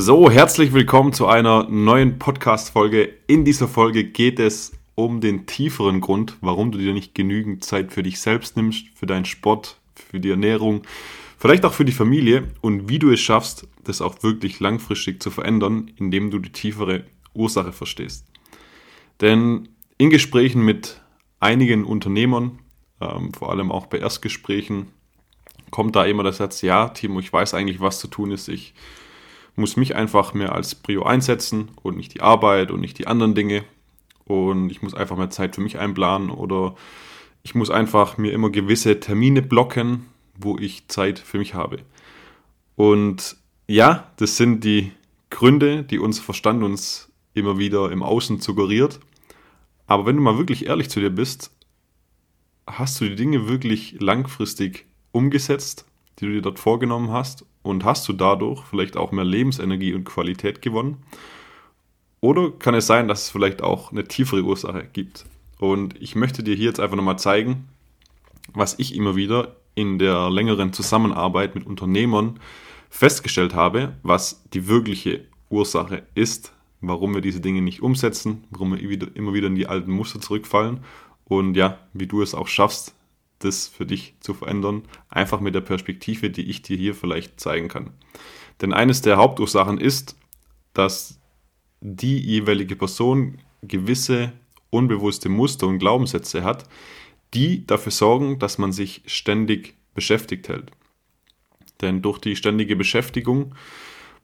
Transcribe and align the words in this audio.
So, 0.00 0.30
herzlich 0.30 0.72
willkommen 0.72 1.12
zu 1.12 1.26
einer 1.26 1.68
neuen 1.68 2.20
Podcast-Folge. 2.20 3.16
In 3.26 3.44
dieser 3.44 3.66
Folge 3.66 4.04
geht 4.04 4.38
es 4.38 4.70
um 4.94 5.20
den 5.20 5.46
tieferen 5.46 6.00
Grund, 6.00 6.36
warum 6.40 6.70
du 6.70 6.78
dir 6.78 6.92
nicht 6.92 7.16
genügend 7.16 7.64
Zeit 7.64 7.92
für 7.92 8.04
dich 8.04 8.20
selbst 8.20 8.56
nimmst, 8.56 8.86
für 8.94 9.06
deinen 9.06 9.24
Sport, 9.24 9.80
für 9.96 10.20
die 10.20 10.30
Ernährung, 10.30 10.82
vielleicht 11.36 11.64
auch 11.64 11.72
für 11.72 11.84
die 11.84 11.90
Familie 11.90 12.46
und 12.60 12.88
wie 12.88 13.00
du 13.00 13.10
es 13.10 13.18
schaffst, 13.18 13.66
das 13.82 14.00
auch 14.00 14.22
wirklich 14.22 14.60
langfristig 14.60 15.20
zu 15.20 15.32
verändern, 15.32 15.90
indem 15.96 16.30
du 16.30 16.38
die 16.38 16.52
tiefere 16.52 17.02
Ursache 17.34 17.72
verstehst. 17.72 18.24
Denn 19.20 19.68
in 19.98 20.10
Gesprächen 20.10 20.64
mit 20.64 21.02
einigen 21.40 21.82
Unternehmern, 21.82 22.60
ähm, 23.00 23.34
vor 23.34 23.50
allem 23.50 23.72
auch 23.72 23.86
bei 23.86 23.98
Erstgesprächen, 23.98 24.92
kommt 25.72 25.96
da 25.96 26.04
immer 26.04 26.22
der 26.22 26.34
Satz, 26.34 26.62
ja, 26.62 26.90
Timo, 26.90 27.18
ich 27.18 27.32
weiß 27.32 27.52
eigentlich, 27.54 27.80
was 27.80 27.98
zu 27.98 28.06
tun 28.06 28.30
ist. 28.30 28.46
Ich 28.46 28.74
muss 29.58 29.76
mich 29.76 29.94
einfach 29.94 30.34
mehr 30.34 30.52
als 30.52 30.74
Prio 30.74 31.02
einsetzen 31.02 31.70
und 31.82 31.96
nicht 31.96 32.14
die 32.14 32.20
Arbeit 32.20 32.70
und 32.70 32.80
nicht 32.80 32.98
die 32.98 33.06
anderen 33.06 33.34
Dinge. 33.34 33.64
Und 34.24 34.70
ich 34.70 34.82
muss 34.82 34.94
einfach 34.94 35.16
mehr 35.16 35.30
Zeit 35.30 35.54
für 35.54 35.60
mich 35.60 35.78
einplanen 35.78 36.30
oder 36.30 36.74
ich 37.42 37.54
muss 37.54 37.70
einfach 37.70 38.18
mir 38.18 38.32
immer 38.32 38.50
gewisse 38.50 39.00
Termine 39.00 39.42
blocken, 39.42 40.06
wo 40.36 40.56
ich 40.58 40.88
Zeit 40.88 41.18
für 41.18 41.38
mich 41.38 41.54
habe. 41.54 41.78
Und 42.76 43.36
ja, 43.66 44.10
das 44.16 44.36
sind 44.36 44.64
die 44.64 44.92
Gründe, 45.30 45.82
die 45.82 45.98
unser 45.98 46.22
Verstand 46.22 46.62
uns 46.62 47.10
immer 47.34 47.58
wieder 47.58 47.90
im 47.90 48.02
Außen 48.02 48.40
suggeriert. 48.40 49.00
Aber 49.86 50.06
wenn 50.06 50.16
du 50.16 50.22
mal 50.22 50.38
wirklich 50.38 50.66
ehrlich 50.66 50.90
zu 50.90 51.00
dir 51.00 51.10
bist, 51.10 51.50
hast 52.66 53.00
du 53.00 53.08
die 53.08 53.16
Dinge 53.16 53.48
wirklich 53.48 53.96
langfristig 53.98 54.86
umgesetzt, 55.12 55.86
die 56.18 56.26
du 56.26 56.32
dir 56.32 56.42
dort 56.42 56.58
vorgenommen 56.58 57.10
hast? 57.10 57.44
Und 57.62 57.84
hast 57.84 58.08
du 58.08 58.12
dadurch 58.12 58.62
vielleicht 58.64 58.96
auch 58.96 59.12
mehr 59.12 59.24
Lebensenergie 59.24 59.94
und 59.94 60.04
Qualität 60.04 60.62
gewonnen? 60.62 60.98
Oder 62.20 62.50
kann 62.50 62.74
es 62.74 62.86
sein, 62.86 63.08
dass 63.08 63.24
es 63.24 63.30
vielleicht 63.30 63.62
auch 63.62 63.92
eine 63.92 64.04
tiefere 64.04 64.42
Ursache 64.42 64.88
gibt? 64.92 65.24
Und 65.58 66.00
ich 66.00 66.14
möchte 66.14 66.42
dir 66.42 66.54
hier 66.54 66.66
jetzt 66.66 66.80
einfach 66.80 66.96
nochmal 66.96 67.18
zeigen, 67.18 67.68
was 68.52 68.78
ich 68.78 68.94
immer 68.94 69.16
wieder 69.16 69.56
in 69.74 69.98
der 69.98 70.30
längeren 70.30 70.72
Zusammenarbeit 70.72 71.54
mit 71.54 71.66
Unternehmern 71.66 72.40
festgestellt 72.90 73.54
habe, 73.54 73.96
was 74.02 74.42
die 74.52 74.66
wirkliche 74.66 75.24
Ursache 75.50 76.02
ist, 76.14 76.52
warum 76.80 77.14
wir 77.14 77.20
diese 77.20 77.40
Dinge 77.40 77.62
nicht 77.62 77.82
umsetzen, 77.82 78.44
warum 78.50 78.72
wir 78.72 79.16
immer 79.16 79.34
wieder 79.34 79.46
in 79.46 79.54
die 79.54 79.66
alten 79.66 79.92
Muster 79.92 80.20
zurückfallen 80.20 80.80
und 81.24 81.54
ja, 81.56 81.78
wie 81.92 82.06
du 82.06 82.22
es 82.22 82.34
auch 82.34 82.48
schaffst, 82.48 82.94
das 83.38 83.68
für 83.68 83.86
dich 83.86 84.14
zu 84.20 84.34
verändern, 84.34 84.82
einfach 85.08 85.40
mit 85.40 85.54
der 85.54 85.60
Perspektive, 85.60 86.30
die 86.30 86.48
ich 86.50 86.62
dir 86.62 86.76
hier 86.76 86.94
vielleicht 86.94 87.40
zeigen 87.40 87.68
kann. 87.68 87.92
Denn 88.60 88.72
eines 88.72 89.02
der 89.02 89.16
Hauptursachen 89.16 89.78
ist, 89.78 90.16
dass 90.72 91.20
die 91.80 92.18
jeweilige 92.18 92.76
Person 92.76 93.38
gewisse 93.62 94.32
unbewusste 94.70 95.28
Muster 95.28 95.66
und 95.66 95.78
Glaubenssätze 95.78 96.44
hat, 96.44 96.68
die 97.34 97.66
dafür 97.66 97.92
sorgen, 97.92 98.38
dass 98.38 98.58
man 98.58 98.72
sich 98.72 99.02
ständig 99.06 99.74
beschäftigt 99.94 100.48
hält. 100.48 100.70
Denn 101.80 102.02
durch 102.02 102.18
die 102.18 102.36
ständige 102.36 102.76
Beschäftigung 102.76 103.54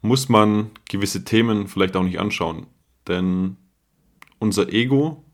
muss 0.03 0.29
man 0.29 0.71
gewisse 0.89 1.25
Themen 1.25 1.69
vielleicht 1.69 1.97
auch 1.97 2.03
nicht 2.03 2.19
anschauen. 2.19 2.67
Denn 3.07 3.57
unser 4.39 4.73
Ego 4.73 5.25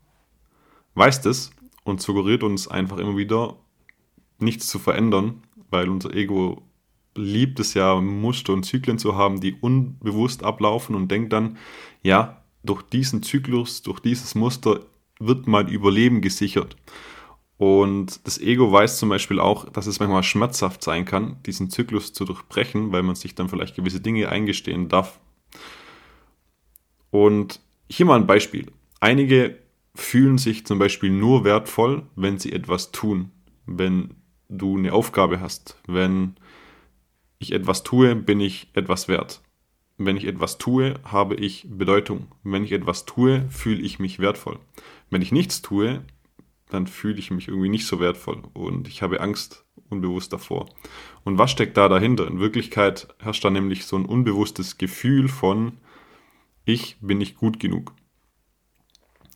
weiß 0.95 1.21
das 1.21 1.51
und 1.83 2.01
suggeriert 2.01 2.43
uns 2.43 2.67
einfach 2.67 2.97
immer 2.97 3.17
wieder, 3.17 3.57
nichts 4.41 4.67
zu 4.67 4.79
verändern, 4.79 5.43
weil 5.69 5.89
unser 5.89 6.13
Ego 6.13 6.63
liebt 7.15 7.59
es 7.59 7.73
ja, 7.73 7.95
Muster 7.99 8.53
und 8.53 8.63
Zyklen 8.63 8.97
zu 8.97 9.15
haben, 9.15 9.41
die 9.41 9.53
unbewusst 9.59 10.43
ablaufen 10.43 10.95
und 10.95 11.09
denkt 11.09 11.33
dann, 11.33 11.57
ja, 12.03 12.41
durch 12.63 12.81
diesen 12.83 13.23
Zyklus, 13.23 13.81
durch 13.81 13.99
dieses 13.99 14.35
Muster 14.35 14.81
wird 15.19 15.47
mein 15.47 15.67
Überleben 15.67 16.21
gesichert. 16.21 16.75
Und 17.57 18.25
das 18.25 18.39
Ego 18.39 18.71
weiß 18.71 18.97
zum 18.97 19.09
Beispiel 19.09 19.39
auch, 19.39 19.69
dass 19.69 19.85
es 19.85 19.99
manchmal 19.99 20.23
schmerzhaft 20.23 20.83
sein 20.83 21.05
kann, 21.05 21.37
diesen 21.45 21.69
Zyklus 21.69 22.11
zu 22.11 22.25
durchbrechen, 22.25 22.91
weil 22.91 23.03
man 23.03 23.15
sich 23.15 23.35
dann 23.35 23.49
vielleicht 23.49 23.75
gewisse 23.75 24.01
Dinge 24.01 24.29
eingestehen 24.29 24.89
darf. 24.89 25.19
Und 27.11 27.59
hier 27.87 28.05
mal 28.05 28.15
ein 28.15 28.25
Beispiel. 28.25 28.71
Einige 28.99 29.59
fühlen 29.93 30.37
sich 30.37 30.65
zum 30.65 30.79
Beispiel 30.79 31.11
nur 31.11 31.43
wertvoll, 31.43 32.03
wenn 32.15 32.39
sie 32.39 32.51
etwas 32.51 32.91
tun. 32.91 33.31
Wenn 33.67 34.15
du 34.51 34.77
eine 34.77 34.93
Aufgabe 34.93 35.39
hast. 35.39 35.81
Wenn 35.87 36.35
ich 37.39 37.53
etwas 37.53 37.83
tue, 37.83 38.15
bin 38.15 38.39
ich 38.39 38.69
etwas 38.73 39.07
wert. 39.07 39.41
Wenn 39.97 40.17
ich 40.17 40.25
etwas 40.25 40.57
tue, 40.57 40.99
habe 41.03 41.35
ich 41.35 41.65
Bedeutung. 41.69 42.27
Wenn 42.43 42.63
ich 42.63 42.71
etwas 42.71 43.05
tue, 43.05 43.45
fühle 43.49 43.81
ich 43.81 43.99
mich 43.99 44.19
wertvoll. 44.19 44.59
Wenn 45.09 45.21
ich 45.21 45.31
nichts 45.31 45.61
tue, 45.61 46.03
dann 46.69 46.87
fühle 46.87 47.19
ich 47.19 47.31
mich 47.31 47.47
irgendwie 47.47 47.69
nicht 47.69 47.85
so 47.85 47.99
wertvoll 47.99 48.43
und 48.53 48.87
ich 48.87 49.01
habe 49.01 49.19
Angst 49.19 49.65
unbewusst 49.89 50.31
davor. 50.31 50.69
Und 51.23 51.37
was 51.37 51.51
steckt 51.51 51.75
da 51.77 51.89
dahinter? 51.89 52.27
In 52.27 52.39
Wirklichkeit 52.39 53.13
herrscht 53.19 53.43
da 53.43 53.49
nämlich 53.49 53.85
so 53.85 53.97
ein 53.97 54.05
unbewusstes 54.05 54.77
Gefühl 54.77 55.27
von, 55.27 55.73
ich 56.63 56.97
bin 57.01 57.17
nicht 57.17 57.35
gut 57.35 57.59
genug. 57.59 57.93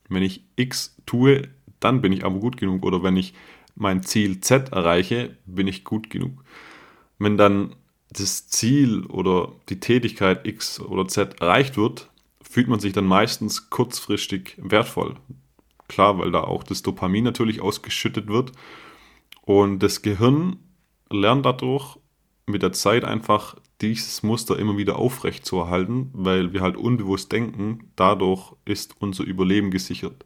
Wenn 0.07 0.23
ich 0.23 0.45
X 0.55 0.95
tue, 1.05 1.49
dann 1.79 2.01
bin 2.01 2.13
ich 2.13 2.23
aber 2.23 2.39
gut 2.39 2.57
genug. 2.57 2.85
Oder 2.85 3.03
wenn 3.03 3.17
ich 3.17 3.33
mein 3.75 4.03
Ziel 4.03 4.41
Z 4.41 4.71
erreiche, 4.71 5.37
bin 5.45 5.67
ich 5.67 5.83
gut 5.83 6.09
genug. 6.09 6.43
Wenn 7.19 7.37
dann 7.37 7.75
das 8.09 8.47
Ziel 8.47 9.05
oder 9.05 9.51
die 9.69 9.79
Tätigkeit 9.79 10.47
X 10.47 10.79
oder 10.79 11.07
Z 11.07 11.41
erreicht 11.41 11.77
wird, 11.77 12.09
fühlt 12.41 12.67
man 12.67 12.79
sich 12.79 12.93
dann 12.93 13.05
meistens 13.05 13.69
kurzfristig 13.69 14.55
wertvoll. 14.57 15.15
Klar, 15.87 16.17
weil 16.17 16.31
da 16.31 16.41
auch 16.41 16.63
das 16.63 16.81
Dopamin 16.81 17.23
natürlich 17.23 17.61
ausgeschüttet 17.61 18.27
wird. 18.27 18.53
Und 19.41 19.79
das 19.79 20.01
Gehirn 20.01 20.57
lernt 21.09 21.45
dadurch 21.45 21.97
mit 22.47 22.63
der 22.63 22.73
Zeit 22.73 23.03
einfach 23.03 23.55
dieses 23.81 24.23
Muster 24.23 24.57
immer 24.57 24.77
wieder 24.77 24.97
aufrecht 24.97 25.45
zu 25.45 25.57
erhalten, 25.57 26.09
weil 26.13 26.53
wir 26.53 26.61
halt 26.61 26.77
unbewusst 26.77 27.31
denken, 27.31 27.91
dadurch 27.95 28.53
ist 28.63 28.95
unser 28.99 29.23
Überleben 29.23 29.69
gesichert. 29.69 30.25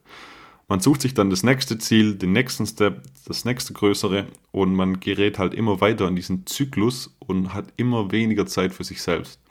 Man 0.70 0.82
sucht 0.82 1.02
sich 1.02 1.16
dann 1.16 1.32
das 1.32 1.42
nächste 1.42 1.80
Ziel, 1.80 2.14
den 2.14 2.32
nächsten 2.32 2.68
Step, 2.68 3.02
das 3.26 3.44
nächste 3.44 3.74
größere 3.74 4.28
und 4.52 4.76
man 4.76 5.00
gerät 5.00 5.40
halt 5.40 5.56
immer 5.56 5.82
weiter 5.82 6.08
in 6.08 6.16
diesen 6.16 6.46
Zyklus 6.46 7.18
und 7.18 7.56
hat 7.56 7.74
immer 7.76 8.12
weniger 8.12 8.46
Zeit 8.46 8.72
für 8.72 8.84
sich 8.84 9.02
selbst. 9.02 9.42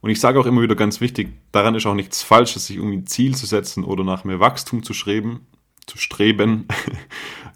Und 0.00 0.10
ich 0.10 0.18
sage 0.18 0.40
auch 0.40 0.46
immer 0.46 0.60
wieder 0.60 0.74
ganz 0.74 1.00
wichtig, 1.00 1.28
daran 1.52 1.76
ist 1.76 1.86
auch 1.86 1.94
nichts 1.94 2.22
Falsches, 2.22 2.66
sich 2.66 2.78
irgendwie 2.78 2.96
ein 2.96 3.06
Ziel 3.06 3.36
zu 3.36 3.46
setzen 3.46 3.84
oder 3.84 4.02
nach 4.02 4.24
mehr 4.24 4.40
Wachstum 4.40 4.82
zu 4.82 4.92
streben, 4.92 5.46
zu 5.86 5.96
streben. 5.96 6.66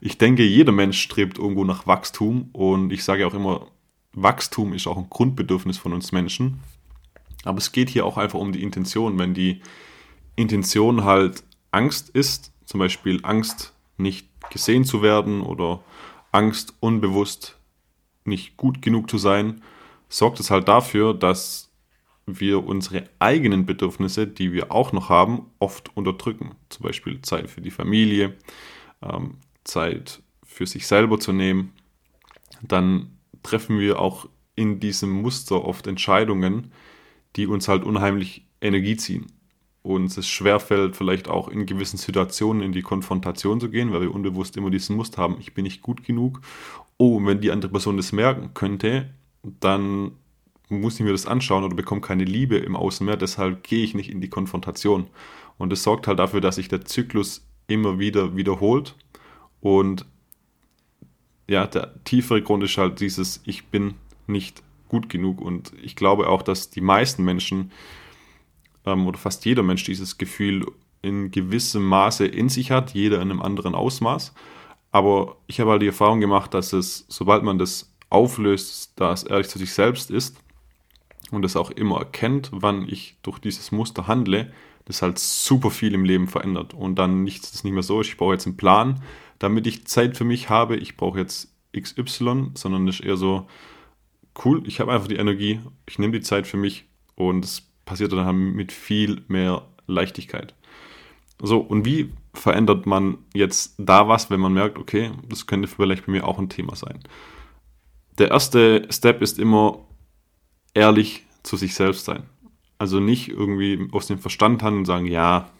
Ich 0.01 0.19
denke, 0.19 0.43
jeder 0.43 0.73
Mensch 0.73 1.01
strebt 1.01 1.39
irgendwo 1.39 1.65
nach 1.65 1.87
Wachstum 1.87 2.51
und 2.53 2.93
ich 2.93 3.05
sage 3.05 3.27
auch 3.27 3.33
immer, 3.33 3.69
Wachstum 4.13 4.75
ist 4.75 4.87
auch 4.87 4.99
ein 4.99 5.09
Grundbedürfnis 5.09 5.79
von 5.79 5.95
uns 5.95 6.13
Menschen. 6.13 6.61
Aber 7.43 7.57
es 7.57 7.73
geht 7.73 7.89
hier 7.89 8.05
auch 8.05 8.19
einfach 8.19 8.39
um 8.39 8.53
die 8.53 8.63
Intention. 8.63 9.19
Wenn 9.19 9.33
die 9.33 9.63
Intention 10.37 11.05
halt 11.05 11.43
Angst 11.71 12.11
ist, 12.11 12.53
zum 12.65 12.81
Beispiel 12.81 13.21
Angst, 13.23 13.73
nicht 13.97 14.29
gesehen 14.51 14.85
zu 14.85 15.03
werden 15.03 15.41
oder 15.43 15.83
Angst, 16.33 16.75
unbewusst 16.81 17.59
nicht 18.25 18.57
gut 18.57 18.83
genug 18.83 19.11
zu 19.11 19.19
sein, 19.19 19.63
sorgt 20.09 20.41
es 20.41 20.51
halt 20.51 20.69
dafür, 20.69 21.15
dass 21.15 21.71
wir 22.27 22.65
unsere 22.65 23.09
eigenen 23.19 23.67
Bedürfnisse, 23.67 24.27
die 24.27 24.53
wir 24.53 24.73
auch 24.73 24.93
noch 24.93 25.11
haben, 25.11 25.51
oft 25.59 25.95
unterdrücken. 25.97 26.53
Zum 26.71 26.85
Beispiel 26.85 27.21
Zeit 27.21 27.51
für 27.51 27.61
die 27.61 27.71
Familie, 27.71 28.35
ähm, 29.03 29.37
Zeit 29.65 30.23
für 30.43 30.67
sich 30.67 30.87
selber 30.87 31.21
zu 31.21 31.33
nehmen. 31.33 31.73
Dann 32.63 33.19
treffen 33.43 33.79
wir 33.79 33.99
auch 33.99 34.27
in 34.57 34.81
diesem 34.81 35.11
Muster 35.11 35.65
oft 35.65 35.87
Entscheidungen, 35.87 36.73
die 37.37 37.47
uns 37.47 37.69
halt 37.69 37.85
unheimlich 37.85 38.47
Energie 38.63 38.97
ziehen 38.97 39.27
uns 39.85 40.17
es 40.17 40.27
schwerfällt, 40.27 40.97
vielleicht 40.97 41.29
auch 41.29 41.49
in 41.49 41.67
gewissen 41.67 41.99
Situationen 41.99 42.63
in 42.63 42.73
die 42.73 42.83
Konfrontation 42.83 43.61
zu 43.61 43.69
gehen, 43.71 43.93
weil 43.93 44.01
wir 44.01 44.15
unbewusst 44.15 44.57
immer 44.57 44.71
diesen 44.71 44.97
Muster 44.97 45.23
haben, 45.23 45.37
ich 45.39 45.53
bin 45.55 45.65
nicht 45.65 45.83
gut 45.83 46.05
genug. 46.05 46.41
Oh, 46.97 47.17
und 47.17 47.27
wenn 47.27 47.41
die 47.41 47.51
andere 47.51 47.71
Person 47.71 47.99
das 47.99 48.11
merken 48.11 48.55
könnte, 48.55 49.11
dann 49.61 50.13
muss 50.71 50.95
ich 50.95 51.05
mir 51.05 51.13
das 51.13 51.27
anschauen 51.27 51.65
oder 51.65 51.77
bekomme 51.77 52.01
keine 52.01 52.25
Liebe 52.25 52.57
im 52.57 52.77
Außen 52.77 53.05
mehr, 53.05 53.19
deshalb 53.19 53.63
gehe 53.63 53.85
ich 53.85 53.95
nicht 53.95 54.11
in 54.11 54.23
die 54.23 54.31
Konfrontation. 54.31 55.07
Und 55.59 55.71
das 55.71 55.83
sorgt 55.83 56.09
halt 56.09 56.19
dafür, 56.19 56.41
dass 56.41 56.57
sich 56.57 56.69
der 56.69 56.87
Zyklus 56.87 57.47
immer 57.67 57.99
wieder 57.99 58.37
wiederholt 58.37 58.97
und 59.61 60.07
ja, 61.47 61.67
der 61.67 61.93
tiefere 62.05 62.41
Grund 62.41 62.65
ist 62.65 62.79
halt 62.79 63.01
dieses, 63.01 63.43
ich 63.45 63.67
bin 63.67 63.95
nicht 64.27 64.63
gut 64.89 65.11
genug 65.11 65.43
und 65.43 65.73
ich 65.83 65.95
glaube 65.95 66.29
auch, 66.29 66.41
dass 66.41 66.71
die 66.71 66.81
meisten 66.81 67.23
Menschen 67.23 67.71
ähm, 68.85 69.07
oder 69.07 69.19
fast 69.19 69.45
jeder 69.45 69.63
Mensch 69.63 69.85
dieses 69.85 70.19
Gefühl 70.19 70.67
in 71.03 71.31
gewissem 71.31 71.85
Maße 71.85 72.27
in 72.27 72.49
sich 72.49 72.71
hat, 72.71 72.95
jeder 72.95 73.17
in 73.17 73.31
einem 73.31 73.43
anderen 73.43 73.75
Ausmaß. 73.75 74.35
Aber 74.91 75.37
ich 75.47 75.61
habe 75.61 75.73
halt 75.73 75.83
die 75.83 75.89
Erfahrung 75.89 76.21
gemacht, 76.21 76.55
dass 76.55 76.73
es, 76.73 77.05
sobald 77.09 77.43
man 77.43 77.59
das 77.59 77.95
auflöst, 78.11 78.93
da 78.97 79.13
es 79.13 79.25
ehrlich 79.25 79.49
zu 79.49 79.59
sich 79.59 79.73
selbst 79.73 80.11
ist 80.11 80.37
und 81.31 81.43
das 81.43 81.57
auch 81.57 81.71
immer 81.71 81.99
erkennt, 81.99 82.51
wann 82.53 82.89
ich 82.89 83.17
durch 83.23 83.39
dieses 83.39 83.73
Muster 83.73 84.07
handle, 84.07 84.53
das 84.85 85.03
halt 85.03 85.19
super 85.19 85.71
viel 85.71 85.95
im 85.95 86.05
Leben 86.05 86.29
verändert 86.29 86.75
und 86.75 86.97
dann 86.97 87.25
nichts 87.25 87.53
das 87.53 87.65
nicht 87.65 87.73
mehr 87.73 87.83
so 87.83 88.01
ist, 88.01 88.09
ich 88.09 88.17
brauche 88.17 88.35
jetzt 88.35 88.47
einen 88.47 88.57
Plan, 88.57 89.03
damit 89.39 89.67
ich 89.67 89.87
Zeit 89.87 90.17
für 90.17 90.25
mich 90.25 90.49
habe, 90.49 90.77
ich 90.77 90.97
brauche 90.97 91.19
jetzt 91.19 91.53
XY, 91.77 92.53
sondern 92.55 92.87
das 92.87 93.01
ist 93.01 93.05
eher 93.05 93.17
so, 93.17 93.47
cool, 94.45 94.63
ich 94.67 94.81
habe 94.81 94.93
einfach 94.93 95.09
die 95.09 95.17
Energie, 95.17 95.61
ich 95.89 95.99
nehme 95.99 96.13
die 96.13 96.21
Zeit 96.21 96.47
für 96.47 96.57
mich 96.57 96.85
und 97.17 97.45
es 97.45 97.63
passiert 97.85 98.13
dann 98.13 98.53
mit 98.53 98.73
viel 98.73 99.23
mehr 99.29 99.67
Leichtigkeit. 99.87 100.55
So, 101.43 101.59
und 101.59 101.85
wie 101.85 102.13
verändert 102.33 102.87
man 102.87 103.19
jetzt 103.35 103.75
da 103.79 104.09
was, 104.09 104.31
wenn 104.31 104.41
man 104.41 104.55
merkt, 104.55 104.79
okay, 104.79 105.11
das 105.29 105.47
könnte 105.47 105.69
vielleicht 105.69 106.07
bei 106.07 106.13
mir 106.13 106.27
auch 106.27 106.39
ein 106.39 106.49
Thema 106.49 106.77
sein? 106.77 107.01
Der 108.19 108.31
erste 108.31 108.87
Step 108.91 109.23
ist 109.23 109.39
immer 109.39 109.85
ehrlich 110.73 111.25
zu 111.43 111.57
sich 111.57 111.75
selbst 111.75 112.05
sein. 112.05 112.25
Also 112.79 113.01
nicht 113.01 113.29
irgendwie 113.29 113.89
aus 113.93 114.07
dem 114.07 114.19
Verstand 114.19 114.63
handeln 114.63 114.81
und 114.81 114.87
sagen, 114.87 115.07
ja, 115.07 115.51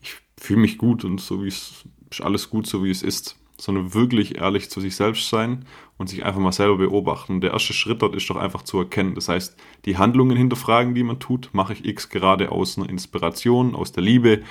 ich 0.00 0.16
fühle 0.38 0.60
mich 0.60 0.78
gut 0.78 1.04
und 1.04 1.20
so 1.20 1.42
wie 1.42 1.48
es 1.48 1.84
ist 2.10 2.20
alles 2.20 2.50
gut, 2.50 2.66
so 2.66 2.84
wie 2.84 2.90
es 2.90 3.02
ist, 3.02 3.36
sondern 3.62 3.94
wirklich 3.94 4.38
ehrlich 4.38 4.70
zu 4.70 4.80
sich 4.80 4.96
selbst 4.96 5.28
sein 5.28 5.64
und 5.96 6.08
sich 6.08 6.24
einfach 6.24 6.40
mal 6.40 6.50
selber 6.50 6.78
beobachten. 6.78 7.40
Der 7.40 7.52
erste 7.52 7.72
Schritt 7.72 8.02
dort 8.02 8.16
ist 8.16 8.28
doch 8.28 8.34
einfach 8.34 8.62
zu 8.62 8.76
erkennen. 8.78 9.14
Das 9.14 9.28
heißt, 9.28 9.56
die 9.84 9.98
Handlungen 9.98 10.36
hinterfragen, 10.36 10.96
die 10.96 11.04
man 11.04 11.20
tut, 11.20 11.50
mache 11.52 11.74
ich 11.74 11.84
X 11.84 12.08
gerade 12.08 12.50
aus 12.50 12.76
einer 12.76 12.90
Inspiration, 12.90 13.76
aus 13.76 13.92
der 13.92 14.02
Liebe, 14.02 14.42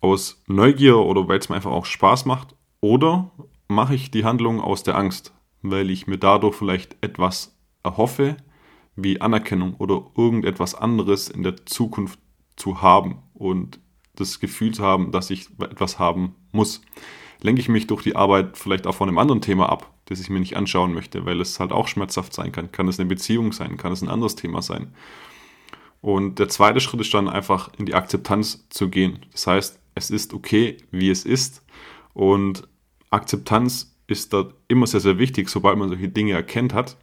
aus 0.00 0.42
Neugier 0.48 0.98
oder 0.98 1.28
weil 1.28 1.38
es 1.38 1.50
mir 1.50 1.54
einfach 1.54 1.70
auch 1.70 1.86
Spaß 1.86 2.24
macht? 2.24 2.56
Oder 2.80 3.30
mache 3.68 3.94
ich 3.94 4.10
die 4.10 4.24
Handlung 4.24 4.60
aus 4.60 4.82
der 4.82 4.96
Angst, 4.96 5.32
weil 5.62 5.88
ich 5.88 6.08
mir 6.08 6.18
dadurch 6.18 6.56
vielleicht 6.56 6.96
etwas 7.00 7.56
erhoffe, 7.84 8.38
wie 8.96 9.20
Anerkennung 9.20 9.74
oder 9.74 10.04
irgendetwas 10.16 10.74
anderes 10.74 11.28
in 11.28 11.44
der 11.44 11.64
Zukunft 11.64 12.18
zu 12.56 12.82
haben 12.82 13.22
und 13.34 13.78
das 14.16 14.40
Gefühl 14.40 14.74
zu 14.74 14.82
haben, 14.82 15.12
dass 15.12 15.30
ich 15.30 15.46
etwas 15.60 16.00
haben 16.00 16.34
muss. 16.50 16.82
Lenke 17.42 17.60
ich 17.60 17.68
mich 17.68 17.86
durch 17.86 18.02
die 18.02 18.16
Arbeit 18.16 18.56
vielleicht 18.56 18.86
auch 18.86 18.94
von 18.94 19.08
einem 19.08 19.18
anderen 19.18 19.40
Thema 19.40 19.68
ab, 19.68 19.92
das 20.06 20.20
ich 20.20 20.30
mir 20.30 20.40
nicht 20.40 20.56
anschauen 20.56 20.94
möchte, 20.94 21.26
weil 21.26 21.40
es 21.40 21.58
halt 21.58 21.72
auch 21.72 21.88
schmerzhaft 21.88 22.32
sein 22.32 22.52
kann. 22.52 22.70
Kann 22.70 22.88
es 22.88 23.00
eine 23.00 23.08
Beziehung 23.08 23.52
sein, 23.52 23.76
kann 23.76 23.92
es 23.92 24.02
ein 24.02 24.08
anderes 24.08 24.36
Thema 24.36 24.62
sein. 24.62 24.94
Und 26.00 26.38
der 26.38 26.48
zweite 26.48 26.80
Schritt 26.80 27.00
ist 27.00 27.14
dann 27.14 27.28
einfach 27.28 27.70
in 27.78 27.86
die 27.86 27.94
Akzeptanz 27.94 28.66
zu 28.70 28.88
gehen. 28.88 29.26
Das 29.32 29.46
heißt, 29.46 29.80
es 29.94 30.10
ist 30.10 30.34
okay, 30.34 30.76
wie 30.90 31.10
es 31.10 31.24
ist. 31.24 31.64
Und 32.14 32.68
Akzeptanz 33.10 33.96
ist 34.06 34.32
da 34.32 34.52
immer 34.68 34.86
sehr, 34.86 35.00
sehr 35.00 35.18
wichtig, 35.18 35.48
sobald 35.48 35.78
man 35.78 35.88
solche 35.88 36.08
Dinge 36.08 36.32
erkennt 36.32 36.74
hat. 36.74 36.96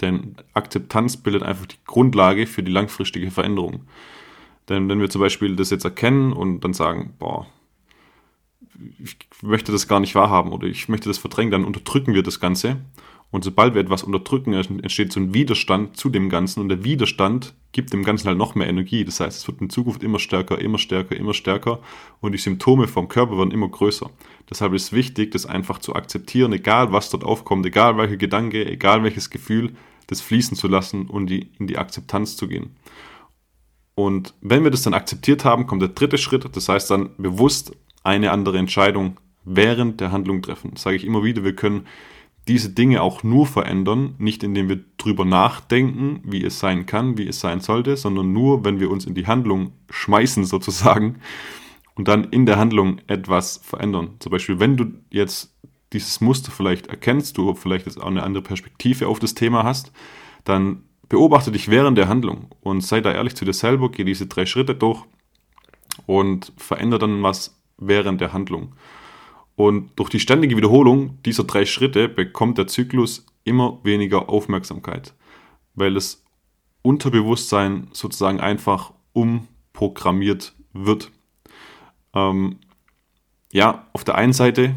Denn 0.00 0.36
Akzeptanz 0.54 1.16
bildet 1.16 1.42
einfach 1.42 1.66
die 1.66 1.78
Grundlage 1.84 2.46
für 2.46 2.62
die 2.62 2.72
langfristige 2.72 3.30
Veränderung. 3.30 3.84
Denn 4.68 4.88
wenn 4.88 5.00
wir 5.00 5.10
zum 5.10 5.20
Beispiel 5.20 5.56
das 5.56 5.70
jetzt 5.70 5.84
erkennen 5.84 6.32
und 6.32 6.60
dann 6.60 6.72
sagen, 6.72 7.14
boah, 7.18 7.46
ich 9.02 9.16
möchte 9.42 9.72
das 9.72 9.88
gar 9.88 10.00
nicht 10.00 10.14
wahrhaben 10.14 10.52
oder 10.52 10.66
ich 10.66 10.88
möchte 10.88 11.08
das 11.08 11.18
verdrängen, 11.18 11.50
dann 11.50 11.64
unterdrücken 11.64 12.14
wir 12.14 12.22
das 12.22 12.40
Ganze 12.40 12.80
und 13.30 13.44
sobald 13.44 13.74
wir 13.74 13.82
etwas 13.82 14.04
unterdrücken, 14.04 14.54
entsteht 14.54 15.12
so 15.12 15.20
ein 15.20 15.34
Widerstand 15.34 15.98
zu 15.98 16.08
dem 16.08 16.30
Ganzen 16.30 16.60
und 16.60 16.70
der 16.70 16.82
Widerstand 16.82 17.54
gibt 17.72 17.92
dem 17.92 18.02
Ganzen 18.02 18.26
halt 18.26 18.38
noch 18.38 18.54
mehr 18.54 18.68
Energie. 18.68 19.04
Das 19.04 19.20
heißt, 19.20 19.36
es 19.36 19.46
wird 19.46 19.60
in 19.60 19.68
Zukunft 19.68 20.02
immer 20.02 20.18
stärker, 20.18 20.58
immer 20.58 20.78
stärker, 20.78 21.14
immer 21.14 21.34
stärker 21.34 21.80
und 22.20 22.32
die 22.32 22.38
Symptome 22.38 22.88
vom 22.88 23.08
Körper 23.08 23.36
werden 23.36 23.50
immer 23.50 23.68
größer. 23.68 24.10
Deshalb 24.48 24.72
ist 24.72 24.84
es 24.84 24.92
wichtig, 24.92 25.32
das 25.32 25.44
einfach 25.44 25.78
zu 25.78 25.94
akzeptieren, 25.94 26.54
egal 26.54 26.90
was 26.92 27.10
dort 27.10 27.24
aufkommt, 27.24 27.66
egal 27.66 27.98
welcher 27.98 28.16
Gedanke, 28.16 28.64
egal 28.66 29.02
welches 29.02 29.28
Gefühl, 29.28 29.74
das 30.06 30.22
fließen 30.22 30.56
zu 30.56 30.66
lassen 30.66 31.06
und 31.06 31.26
die, 31.26 31.50
in 31.58 31.66
die 31.66 31.76
Akzeptanz 31.76 32.36
zu 32.36 32.48
gehen. 32.48 32.76
Und 33.94 34.32
wenn 34.40 34.64
wir 34.64 34.70
das 34.70 34.82
dann 34.82 34.94
akzeptiert 34.94 35.44
haben, 35.44 35.66
kommt 35.66 35.82
der 35.82 35.90
dritte 35.90 36.16
Schritt, 36.16 36.48
das 36.50 36.68
heißt 36.70 36.90
dann 36.90 37.10
bewusst 37.18 37.76
eine 38.02 38.30
andere 38.32 38.58
Entscheidung 38.58 39.18
während 39.44 40.00
der 40.00 40.12
Handlung 40.12 40.42
treffen. 40.42 40.72
Das 40.74 40.82
sage 40.82 40.96
ich 40.96 41.04
immer 41.04 41.24
wieder, 41.24 41.44
wir 41.44 41.56
können 41.56 41.86
diese 42.48 42.70
Dinge 42.70 43.02
auch 43.02 43.22
nur 43.22 43.46
verändern, 43.46 44.14
nicht 44.18 44.42
indem 44.42 44.68
wir 44.68 44.80
drüber 44.96 45.24
nachdenken, 45.24 46.20
wie 46.24 46.42
es 46.42 46.58
sein 46.58 46.86
kann, 46.86 47.18
wie 47.18 47.28
es 47.28 47.40
sein 47.40 47.60
sollte, 47.60 47.96
sondern 47.96 48.32
nur, 48.32 48.64
wenn 48.64 48.80
wir 48.80 48.90
uns 48.90 49.04
in 49.04 49.14
die 49.14 49.26
Handlung 49.26 49.72
schmeißen 49.90 50.44
sozusagen 50.44 51.16
und 51.94 52.08
dann 52.08 52.24
in 52.24 52.46
der 52.46 52.56
Handlung 52.56 53.00
etwas 53.06 53.58
verändern. 53.62 54.12
Zum 54.18 54.32
Beispiel, 54.32 54.60
wenn 54.60 54.76
du 54.76 54.86
jetzt 55.10 55.54
dieses 55.92 56.20
Muster 56.20 56.50
vielleicht 56.50 56.86
erkennst, 56.86 57.36
du 57.36 57.54
vielleicht 57.54 57.86
jetzt 57.86 58.00
auch 58.00 58.06
eine 58.06 58.22
andere 58.22 58.42
Perspektive 58.42 59.08
auf 59.08 59.18
das 59.18 59.34
Thema 59.34 59.64
hast, 59.64 59.92
dann 60.44 60.84
beobachte 61.08 61.52
dich 61.52 61.68
während 61.68 61.98
der 61.98 62.08
Handlung 62.08 62.48
und 62.60 62.82
sei 62.82 63.00
da 63.00 63.12
ehrlich 63.12 63.34
zu 63.34 63.44
dir 63.44 63.52
selber, 63.52 63.90
geh 63.90 64.04
diese 64.04 64.26
drei 64.26 64.46
Schritte 64.46 64.74
durch 64.74 65.02
und 66.06 66.52
verändere 66.56 67.00
dann 67.00 67.22
was 67.22 67.57
während 67.78 68.20
der 68.20 68.32
Handlung. 68.32 68.74
Und 69.56 69.90
durch 69.96 70.10
die 70.10 70.20
ständige 70.20 70.56
Wiederholung 70.56 71.20
dieser 71.24 71.44
drei 71.44 71.64
Schritte 71.64 72.08
bekommt 72.08 72.58
der 72.58 72.68
Zyklus 72.68 73.26
immer 73.44 73.80
weniger 73.82 74.28
Aufmerksamkeit, 74.28 75.14
weil 75.74 75.94
das 75.94 76.22
Unterbewusstsein 76.82 77.88
sozusagen 77.92 78.40
einfach 78.40 78.92
umprogrammiert 79.12 80.54
wird. 80.72 81.10
Ähm, 82.14 82.58
ja, 83.50 83.86
auf 83.92 84.04
der 84.04 84.14
einen 84.14 84.32
Seite 84.32 84.74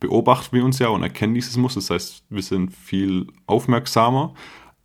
beobachten 0.00 0.54
wir 0.54 0.64
uns 0.64 0.78
ja 0.78 0.88
und 0.88 1.02
erkennen 1.02 1.34
dieses 1.34 1.56
Muster, 1.56 1.80
das 1.80 1.90
heißt, 1.90 2.24
wir 2.28 2.42
sind 2.42 2.74
viel 2.74 3.28
aufmerksamer, 3.46 4.34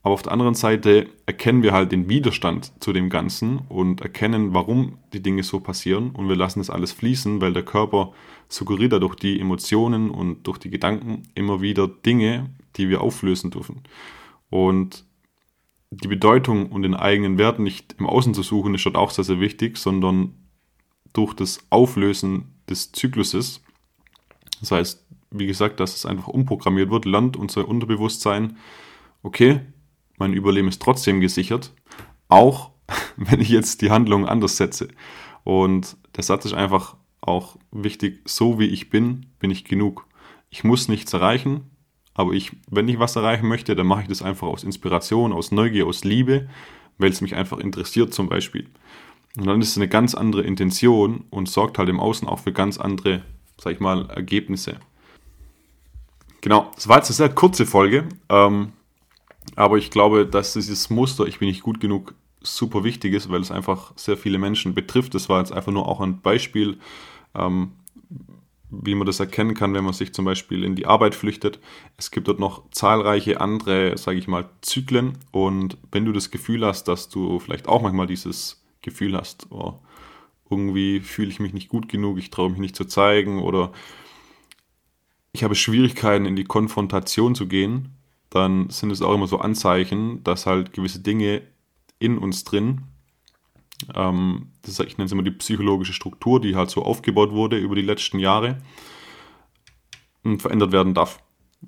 aber 0.04 0.14
auf 0.14 0.22
der 0.22 0.34
anderen 0.34 0.54
Seite 0.54 1.10
erkennen 1.26 1.64
wir 1.64 1.72
halt 1.72 1.94
den 1.94 2.10
Widerstand 2.10 2.74
zu 2.84 2.92
dem 2.92 3.10
Ganzen 3.10 3.60
und 3.70 4.02
erkennen, 4.02 4.54
warum 4.54 4.98
die 5.14 5.24
Dinge 5.24 5.44
so 5.44 5.62
passieren 5.62 6.12
und 6.12 6.28
wir 6.28 6.36
lassen 6.36 6.60
das 6.60 6.70
alles 6.70 6.92
fließen, 6.92 7.40
weil 7.40 7.54
der 7.54 7.64
Körper 7.64 8.12
suggeriert 8.50 8.92
dadurch 8.92 9.16
die 9.16 9.40
Emotionen 9.40 10.12
und 10.12 10.44
durch 10.46 10.58
die 10.58 10.70
Gedanken 10.70 11.24
immer 11.36 11.62
wieder 11.62 11.88
Dinge, 11.88 12.50
die 12.76 12.90
wir 12.90 13.00
auflösen 13.00 13.50
dürfen. 13.50 13.82
Und 14.50 15.06
die 15.90 16.10
Bedeutung 16.10 16.70
und 16.70 16.82
den 16.82 16.96
eigenen 16.96 17.38
Wert 17.38 17.60
nicht 17.60 17.96
im 17.98 18.06
Außen 18.06 18.34
zu 18.34 18.44
suchen, 18.44 18.76
ist 18.76 18.86
dort 18.86 18.98
auch 18.98 19.10
sehr, 19.10 19.24
sehr 19.24 19.40
wichtig, 19.40 19.78
sondern 19.78 20.34
durch 21.14 21.34
das 21.34 21.66
Auflösen 21.70 22.56
des 22.70 22.92
Zykluses, 22.92 23.62
das 24.60 24.72
heißt, 24.72 25.06
wie 25.32 25.48
gesagt, 25.48 25.80
dass 25.80 25.96
es 25.96 26.06
einfach 26.06 26.28
umprogrammiert 26.28 26.92
wird, 26.92 27.06
lernt 27.06 27.38
unser 27.38 27.68
Unterbewusstsein, 27.68 28.58
okay, 29.22 29.62
mein 30.18 30.34
Überleben 30.34 30.68
ist 30.68 30.82
trotzdem 30.82 31.20
gesichert, 31.22 31.74
auch 32.30 32.72
wenn 33.18 33.42
ich 33.42 33.50
jetzt 33.50 33.82
die 33.82 33.92
Handlung 33.92 34.28
anders 34.28 34.58
setze. 34.58 34.90
Und 35.44 35.98
der 36.16 36.24
Satz 36.24 36.46
ist 36.46 36.54
einfach 36.54 36.96
auch 37.22 37.58
wichtig, 37.72 38.22
so 38.26 38.60
wie 38.60 38.68
ich 38.68 38.90
bin, 38.90 39.28
bin 39.40 39.52
ich 39.52 39.66
genug. 39.66 40.06
Ich 40.50 40.64
muss 40.64 40.88
nichts 40.88 41.14
erreichen, 41.14 41.72
aber 42.14 42.34
ich, 42.34 42.52
wenn 42.70 42.88
ich 42.88 43.00
was 43.00 43.16
erreichen 43.16 43.48
möchte, 43.48 43.76
dann 43.76 43.88
mache 43.88 44.04
ich 44.04 44.08
das 44.08 44.22
einfach 44.22 44.48
aus 44.48 44.64
Inspiration, 44.64 45.34
aus 45.34 45.52
Neugier, 45.52 45.88
aus 45.88 46.04
Liebe, 46.04 46.48
weil 46.98 47.10
es 47.10 47.22
mich 47.22 47.36
einfach 47.36 47.58
interessiert 47.58 48.14
zum 48.14 48.30
Beispiel. 48.30 48.70
Und 49.36 49.48
dann 49.48 49.62
ist 49.62 49.70
es 49.70 49.78
eine 49.78 49.88
ganz 49.88 50.14
andere 50.14 50.44
Intention 50.44 51.26
und 51.32 51.50
sorgt 51.50 51.80
halt 51.80 51.90
im 51.90 52.00
Außen 52.00 52.28
auch 52.28 52.40
für 52.40 52.54
ganz 52.54 52.78
andere, 52.78 53.24
sag 53.60 53.74
ich 53.74 53.80
mal, 53.80 54.10
Ergebnisse. 54.10 54.80
Genau, 56.42 56.70
das 56.76 56.88
war 56.88 56.98
jetzt 56.98 57.10
eine 57.10 57.16
sehr 57.16 57.30
kurze 57.30 57.66
Folge. 57.66 58.08
Ähm, 58.30 58.74
aber 59.56 59.78
ich 59.78 59.92
glaube, 59.92 60.26
dass 60.26 60.54
dieses 60.54 60.90
Muster, 60.90 61.26
ich 61.26 61.40
bin 61.40 61.48
nicht 61.48 61.64
gut 61.64 61.80
genug, 61.80 62.16
super 62.42 62.84
wichtig 62.84 63.14
ist, 63.14 63.30
weil 63.30 63.42
es 63.42 63.52
einfach 63.52 63.94
sehr 63.96 64.18
viele 64.18 64.38
Menschen 64.38 64.74
betrifft. 64.74 65.16
Das 65.16 65.30
war 65.30 65.40
jetzt 65.40 65.54
einfach 65.54 65.72
nur 65.72 65.88
auch 65.88 66.02
ein 66.02 66.22
Beispiel, 66.22 66.78
ähm, 67.36 67.72
wie 68.70 68.96
man 68.96 69.06
das 69.06 69.20
erkennen 69.20 69.54
kann, 69.54 69.74
wenn 69.74 69.84
man 69.84 69.94
sich 69.94 70.14
zum 70.14 70.26
Beispiel 70.26 70.64
in 70.64 70.76
die 70.76 70.86
Arbeit 70.86 71.16
flüchtet. 71.16 71.60
Es 71.98 72.12
gibt 72.12 72.28
dort 72.28 72.40
noch 72.40 72.70
zahlreiche 72.72 73.40
andere, 73.40 73.98
sage 73.98 74.18
ich 74.18 74.28
mal, 74.28 74.50
Zyklen. 74.62 75.18
Und 75.32 75.78
wenn 75.92 76.06
du 76.06 76.12
das 76.12 76.32
Gefühl 76.32 76.66
hast, 76.66 76.88
dass 76.88 77.10
du 77.10 77.40
vielleicht 77.40 77.68
auch 77.68 77.82
manchmal 77.82 78.08
dieses 78.08 78.66
Gefühl 78.82 79.16
hast, 79.16 79.48
oh, 79.52 79.80
irgendwie 80.50 81.00
fühle 81.00 81.30
ich 81.30 81.40
mich 81.40 81.54
nicht 81.54 81.70
gut 81.70 81.88
genug, 81.88 82.18
ich 82.18 82.30
traue 82.30 82.50
mich 82.50 82.60
nicht 82.60 82.76
zu 82.76 82.86
zeigen 82.86 83.42
oder 83.42 83.72
ich 85.32 85.44
habe 85.44 85.56
Schwierigkeiten 85.56 86.26
in 86.26 86.36
die 86.36 86.44
Konfrontation 86.44 87.34
zu 87.34 87.48
gehen, 87.48 87.90
dann 88.34 88.70
sind 88.70 88.92
es 88.92 89.02
auch 89.02 89.14
immer 89.14 89.28
so 89.28 89.38
Anzeichen, 89.38 90.24
dass 90.24 90.48
halt 90.48 90.74
gewisse 90.74 91.00
Dinge 91.00 91.44
in 92.00 92.18
uns 92.18 92.44
drin, 92.44 92.82
ähm, 93.94 94.48
das, 94.64 94.80
ich 94.80 94.98
nenne 94.98 95.06
es 95.06 95.12
immer 95.12 95.24
die 95.24 95.32
psychologische 95.32 95.94
Struktur, 95.94 96.42
die 96.42 96.56
halt 96.56 96.72
so 96.72 96.84
aufgebaut 96.84 97.32
wurde 97.32 97.58
über 97.58 97.76
die 97.76 97.82
letzten 97.82 98.18
Jahre, 98.18 98.62
verändert 100.40 100.72
werden 100.72 100.94
darf. 100.94 101.22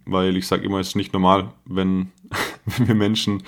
Weil 0.06 0.36
ich 0.36 0.48
sage 0.48 0.66
immer, 0.66 0.80
es 0.80 0.90
ist 0.90 0.96
nicht 0.96 1.14
normal, 1.14 1.54
wenn, 1.66 2.12
wenn 2.66 2.88
wir 2.88 2.96
Menschen 2.96 3.44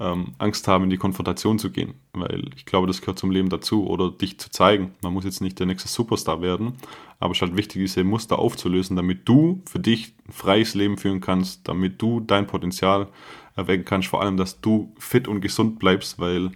ähm, 0.00 0.34
Angst 0.38 0.66
haben, 0.66 0.84
in 0.84 0.90
die 0.90 0.96
Konfrontation 0.96 1.58
zu 1.58 1.70
gehen. 1.70 1.94
Weil 2.12 2.50
ich 2.56 2.64
glaube, 2.64 2.86
das 2.86 3.00
gehört 3.00 3.18
zum 3.18 3.30
Leben 3.30 3.50
dazu 3.50 3.86
oder 3.86 4.10
dich 4.10 4.40
zu 4.40 4.50
zeigen. 4.50 4.94
Man 5.02 5.12
muss 5.12 5.24
jetzt 5.24 5.42
nicht 5.42 5.58
der 5.58 5.66
nächste 5.66 5.88
Superstar 5.88 6.40
werden, 6.40 6.72
aber 7.20 7.32
es 7.32 7.38
ist 7.38 7.42
halt 7.42 7.56
wichtig, 7.56 7.82
diese 7.82 8.02
Muster 8.02 8.38
aufzulösen, 8.38 8.96
damit 8.96 9.28
du 9.28 9.62
für 9.70 9.78
dich 9.78 10.14
ein 10.26 10.32
freies 10.32 10.74
Leben 10.74 10.96
führen 10.96 11.20
kannst, 11.20 11.68
damit 11.68 12.00
du 12.00 12.20
dein 12.20 12.46
Potenzial 12.46 13.08
erwecken 13.54 13.84
kannst, 13.84 14.08
vor 14.08 14.22
allem, 14.22 14.38
dass 14.38 14.60
du 14.60 14.94
fit 14.98 15.28
und 15.28 15.42
gesund 15.42 15.78
bleibst, 15.78 16.18
weil 16.18 16.50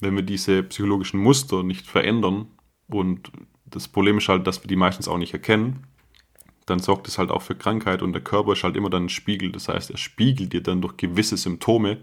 wenn 0.00 0.14
wir 0.14 0.22
diese 0.22 0.62
psychologischen 0.62 1.18
Muster 1.18 1.62
nicht 1.64 1.86
verändern 1.86 2.46
und 2.88 3.30
das 3.66 3.88
Problem 3.88 4.18
ist 4.18 4.28
halt, 4.28 4.46
dass 4.46 4.62
wir 4.62 4.68
die 4.68 4.76
meistens 4.76 5.08
auch 5.08 5.18
nicht 5.18 5.32
erkennen, 5.32 5.84
dann 6.66 6.78
sorgt 6.78 7.08
es 7.08 7.18
halt 7.18 7.30
auch 7.30 7.42
für 7.42 7.56
Krankheit 7.56 8.02
und 8.02 8.12
der 8.12 8.22
Körper 8.22 8.52
ist 8.52 8.62
halt 8.62 8.76
immer 8.76 8.88
dann 8.88 9.06
ein 9.06 9.08
Spiegel. 9.08 9.50
Das 9.52 9.68
heißt, 9.68 9.90
er 9.90 9.98
spiegelt 9.98 10.52
dir 10.52 10.62
dann 10.62 10.80
durch 10.80 10.96
gewisse 10.96 11.36
Symptome, 11.36 11.98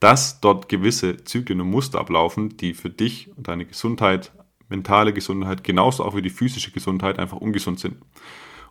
dass 0.00 0.40
dort 0.40 0.68
gewisse 0.68 1.24
Zyklen 1.24 1.60
und 1.60 1.70
Muster 1.70 2.00
ablaufen, 2.00 2.56
die 2.56 2.74
für 2.74 2.90
dich 2.90 3.30
und 3.36 3.48
deine 3.48 3.64
Gesundheit, 3.64 4.32
mentale 4.68 5.12
Gesundheit, 5.12 5.64
genauso 5.64 6.04
auch 6.04 6.14
wie 6.14 6.22
die 6.22 6.30
physische 6.30 6.70
Gesundheit 6.70 7.18
einfach 7.18 7.38
ungesund 7.38 7.80
sind. 7.80 7.96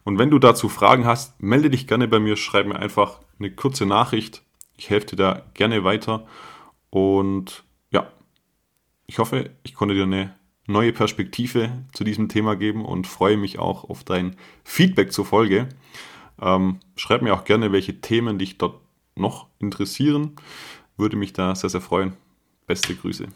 Und 0.03 0.20
wenn 0.20 0.29
du 0.29 0.38
dazu 0.38 0.70
Fragen 0.70 1.05
hast, 1.05 1.41
melde 1.41 1.70
dich 1.70 1.88
gerne 1.88 2.08
bei 2.08 2.20
mir, 2.20 2.38
schreib 2.38 2.67
mir 2.67 2.77
einfach 2.77 3.20
eine 3.39 3.51
kurze 3.51 3.86
Nachricht. 3.86 4.44
Ich 4.77 4.89
helfe 4.89 5.08
dir 5.08 5.15
da 5.15 5.41
gerne 5.55 5.84
weiter. 5.84 6.27
Und 6.91 7.63
ja, 7.91 8.12
ich 9.08 9.17
hoffe, 9.17 9.50
ich 9.63 9.74
konnte 9.74 9.96
dir 9.96 10.03
eine 10.03 10.36
neue 10.67 10.94
Perspektive 10.94 11.86
zu 11.94 12.03
diesem 12.03 12.29
Thema 12.29 12.55
geben 12.55 12.86
und 12.86 13.08
freue 13.08 13.38
mich 13.38 13.58
auch 13.58 13.89
auf 13.89 14.03
dein 14.03 14.36
Feedback 14.63 15.12
zur 15.12 15.25
Folge. 15.25 15.70
Ähm, 16.41 16.79
schreib 16.96 17.22
mir 17.22 17.34
auch 17.34 17.44
gerne, 17.44 17.72
welche 17.72 18.01
Themen 18.01 18.38
dich 18.38 18.58
dort 18.58 18.82
noch 19.15 19.48
interessieren. 19.60 20.36
Würde 20.98 21.18
mich 21.18 21.34
da 21.34 21.56
sehr, 21.56 21.70
sehr 21.70 21.82
freuen. 21.82 22.14
Beste 22.68 22.96
Grüße. 22.96 23.28